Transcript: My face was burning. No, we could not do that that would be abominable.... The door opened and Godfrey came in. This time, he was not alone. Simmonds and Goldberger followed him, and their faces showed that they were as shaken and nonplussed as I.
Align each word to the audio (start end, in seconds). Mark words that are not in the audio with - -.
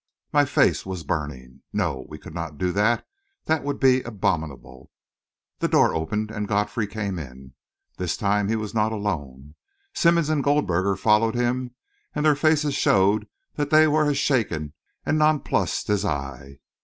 My 0.33 0.45
face 0.45 0.83
was 0.83 1.03
burning. 1.03 1.61
No, 1.71 2.07
we 2.09 2.17
could 2.17 2.33
not 2.33 2.57
do 2.57 2.71
that 2.71 3.05
that 3.45 3.63
would 3.63 3.79
be 3.79 4.01
abominable.... 4.01 4.89
The 5.59 5.67
door 5.67 5.93
opened 5.93 6.31
and 6.31 6.47
Godfrey 6.47 6.87
came 6.87 7.19
in. 7.19 7.53
This 7.97 8.17
time, 8.17 8.47
he 8.47 8.55
was 8.55 8.73
not 8.73 8.91
alone. 8.91 9.53
Simmonds 9.93 10.29
and 10.29 10.43
Goldberger 10.43 10.95
followed 10.95 11.35
him, 11.35 11.75
and 12.15 12.25
their 12.25 12.35
faces 12.35 12.73
showed 12.73 13.27
that 13.53 13.69
they 13.69 13.87
were 13.87 14.09
as 14.09 14.17
shaken 14.17 14.73
and 15.05 15.19
nonplussed 15.19 15.87
as 15.91 16.03
I. 16.03 16.57